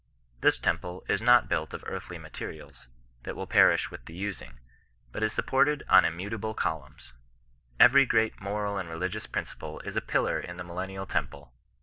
[0.39, 2.87] This temple is not built of earthly materials,
[3.21, 4.55] that will perish with the udng,
[5.11, 7.13] but is supported on immutable columns.
[7.79, 11.53] Every great mofal and religious principle is a pillar in the millennial temple.